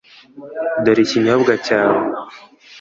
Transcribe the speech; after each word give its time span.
Dore 0.83 1.01
ikinyobwa 1.05 1.53
cyawe. 1.65 2.01